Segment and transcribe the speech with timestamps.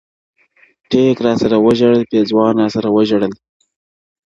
[0.89, 3.33] ټیک راسره وژړل پېزوان راسره وژړل-